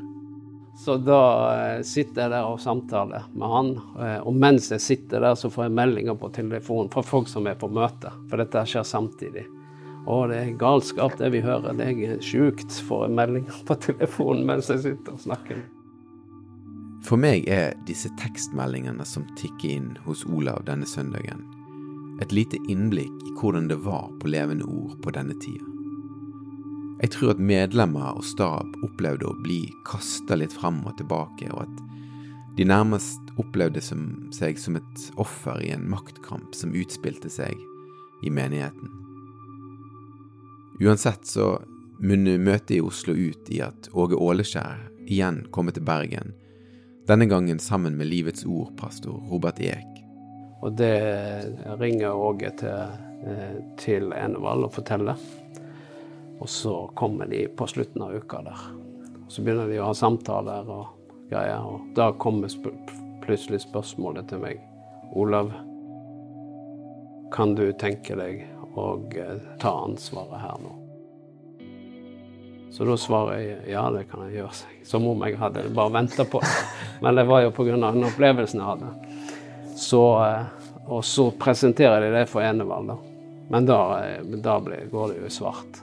[0.79, 5.21] Så da eh, sitter jeg der og samtaler med han, eh, og mens jeg sitter
[5.21, 8.65] der, så får jeg meldinger på telefonen fra folk som er på møte, for dette
[8.69, 9.45] skjer samtidig.
[10.03, 11.77] Å, det er galskap det vi hører.
[11.79, 15.63] Det er sjukt, får en melding på telefonen mens jeg sitter og snakker.
[17.03, 21.43] For meg er disse tekstmeldingene som tikker inn hos Olav denne søndagen,
[22.23, 25.67] et lite innblikk i hvordan det var på levende ord på denne tida.
[27.03, 31.65] Jeg tror at medlemmer og stab opplevde å bli kasta litt fram og tilbake, og
[31.65, 31.81] at
[32.55, 37.59] de nærmest opplevde seg som et offer i en maktkamp som utspilte seg
[38.23, 39.02] i menigheten.
[40.81, 41.59] Uansett så
[42.03, 46.33] munner møtet i Oslo ut i at Åge Åleskjær igjen kommer til Bergen,
[47.07, 50.03] denne gangen sammen med Livets Ord-pastor Robert Eek.
[50.63, 50.95] Og det
[51.81, 55.19] ringer Åge til, eh, til Enevald og forteller.
[56.41, 58.59] Og så kommer de på slutten av uka der.
[59.29, 60.87] Så begynner de å ha samtaler og
[61.31, 62.71] greier, og da kommer sp
[63.23, 64.61] plutselig spørsmålet til meg.
[65.15, 65.53] Olav,
[67.33, 68.43] kan du tenke deg
[68.75, 70.79] og eh, ta ansvaret her nå.
[72.73, 74.71] Så da svarer jeg ja, det kan jeg gjøre.
[74.89, 76.53] Som om jeg hadde bare venta på det.
[77.05, 77.77] Men det var jo pga.
[77.77, 78.93] den opplevelsen jeg hadde.
[79.77, 80.47] Så, eh,
[80.87, 82.99] og så presenterer de det for Enevald, da.
[83.53, 85.83] Men da, eh, da ble, går det jo svart.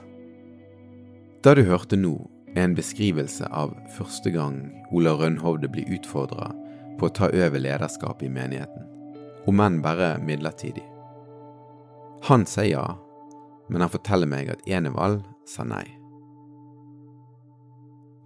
[1.46, 2.16] Da du hørte nå,
[2.58, 6.50] en beskrivelse av første gang Ola Rønhovde blir utfordra
[6.98, 8.88] på å ta over lederskapet i menigheten,
[9.46, 10.89] om enn bare midlertidig.
[12.22, 12.98] Han sier ja,
[13.68, 15.86] men han forteller meg at Enevald sa nei.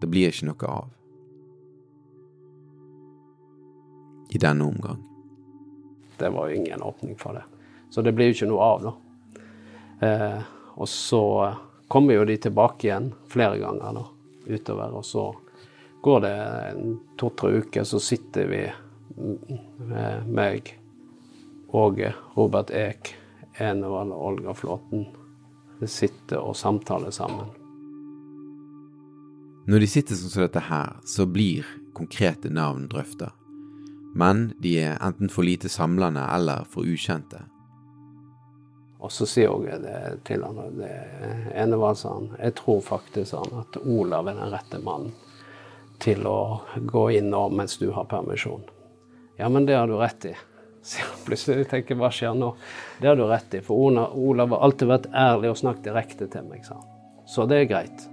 [0.00, 0.90] Det blir ikke noe av.
[4.34, 5.00] I denne omgang.
[6.18, 7.44] Det var jo ingen åpning for det.
[7.90, 8.94] Så det blir jo ikke noe av, da.
[10.06, 10.40] Eh,
[10.74, 11.24] og så
[11.88, 14.06] kommer jo de tilbake igjen flere ganger da,
[14.50, 15.28] utover, og så
[16.04, 16.36] går det
[17.20, 18.62] to-tre uker, så sitter vi
[19.78, 20.74] med meg,
[21.70, 22.02] og
[22.34, 23.14] Robert Eek
[23.58, 25.06] Enevald og Olga Flåten
[25.86, 27.50] sitter og samtaler sammen.
[29.66, 33.30] Når de sitter sånn som dette her, så blir konkrete navn drøfta.
[34.14, 37.40] Men de er enten for lite samlende eller for ukjente.
[39.04, 40.92] Og så sier jeg det til han, det
[41.52, 45.12] Enevald sa han, jeg tror faktisk han, at Olav er den rette mannen
[46.02, 48.64] til å gå inn nå mens du har permisjon.
[49.38, 50.34] Ja, men det har du rett i.
[50.84, 52.50] Så jeg plutselig tenker hva skjer nå?
[53.00, 56.44] Det har du rett i, for Olav har alltid vært ærlig og snakket direkte til
[56.50, 56.76] meg, sa.
[57.24, 58.10] Så det er greit.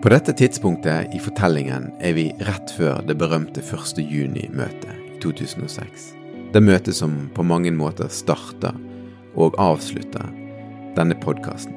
[0.00, 4.00] På dette tidspunktet i fortellingen er vi rett før det berømte 1.
[4.00, 6.14] juni-møtet i 2006.
[6.56, 8.72] Det møtet som på mange måter starta
[9.40, 10.22] og avslutte
[10.96, 11.76] denne podkasten.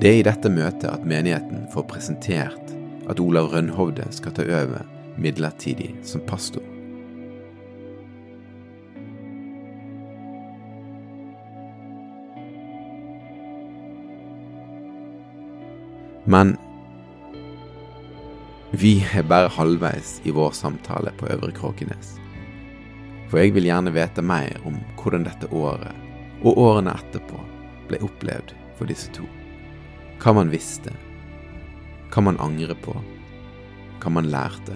[0.00, 2.74] Det er i dette møtet at menigheten får presentert
[3.10, 4.84] at Olav Rønhovde skal ta over
[5.20, 6.62] midlertidig som pastor.
[16.30, 16.54] Men
[18.70, 22.14] vi er bare halvveis i vår samtale på Øvre Kråkenes.
[23.30, 25.94] For jeg vil gjerne vite mer om hvordan dette året,
[26.42, 27.38] og årene etterpå,
[27.86, 29.26] ble opplevd for disse to.
[30.20, 30.92] Hva man visste,
[32.10, 32.94] hva man angrer på,
[34.02, 34.74] hva man lærte,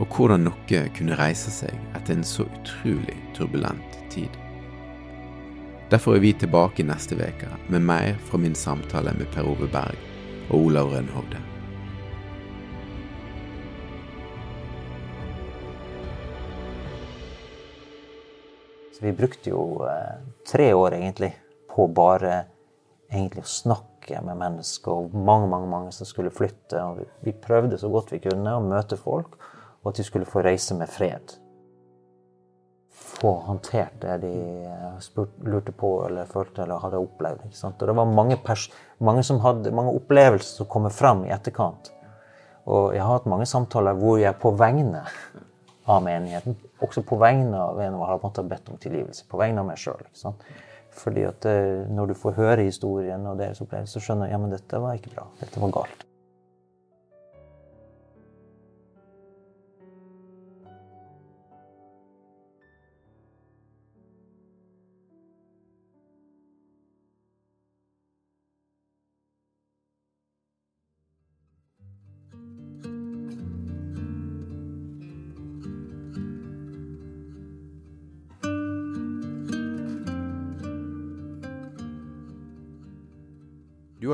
[0.00, 4.32] og hvordan noe kunne reise seg etter en så utrolig turbulent tid.
[5.92, 9.98] Derfor er vi tilbake neste uke med mer fra min samtale med Per Ove Berg
[10.48, 11.51] og Olav Rønhovde.
[19.02, 21.32] Vi brukte jo eh, tre år egentlig
[21.74, 22.44] på bare
[23.10, 26.80] egentlig å snakke med mennesker, og mange mange, mange som skulle flytte.
[26.82, 29.38] og vi, prøvde så godt vi kunne å møte folk,
[29.82, 31.34] og at de skulle få reise med fred.
[32.92, 34.34] Få håndtert det de
[34.68, 37.46] eh, spurt, lurte på eller følte eller hadde opplevd.
[37.46, 37.82] ikke sant?
[37.82, 38.38] Og det var mange,
[38.98, 41.90] mange, som hadde, mange opplevelser som kommer fram i etterkant.
[42.70, 45.02] Og jeg har hatt mange samtaler hvor jeg på vegne
[45.90, 46.56] av menigheten.
[46.84, 49.26] Også på vegne av en og har måttet bedt om tilgivelse.
[49.30, 50.04] På vegne av meg sjøl.
[50.92, 54.40] Fordi at eh, når du får høre historien og deres opplevelse, så skjønner du ja,
[54.42, 55.28] men dette var ikke bra.
[55.40, 56.06] Dette var galt.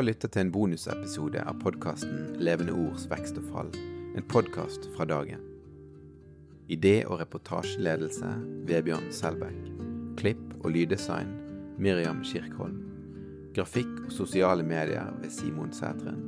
[0.08, 3.66] Lyttet til en bonusepisode av podkasten Levende ords vekst og fall,
[4.16, 5.42] en podkast fra dagen.
[6.72, 8.30] Idé- og reportasjeledelse
[8.70, 9.66] Vebjørn Selbekk.
[10.16, 11.34] Klipp og lyddesign
[11.76, 12.78] Miriam Kirkholm.
[13.52, 16.24] Grafikk og sosiale medier ved Simon Sætren.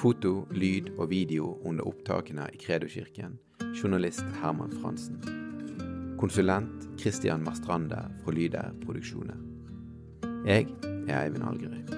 [0.00, 3.36] Foto, lyd og video under opptakene i Kredokirken.
[3.76, 5.20] Journalist Herman Fransen.
[6.16, 9.36] Konsulent Christian Mastrande fra Lyder Produksjoner.
[10.46, 10.70] Jeg
[11.08, 11.97] er Eivind Algerøy.